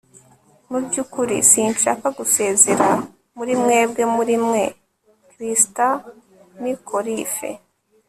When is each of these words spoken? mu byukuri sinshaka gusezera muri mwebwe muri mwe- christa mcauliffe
mu 0.69 0.77
byukuri 0.85 1.35
sinshaka 1.51 2.07
gusezera 2.17 2.89
muri 3.37 3.53
mwebwe 3.61 4.03
muri 4.15 4.35
mwe- 4.45 4.63
christa 5.31 5.87
mcauliffe 6.61 7.49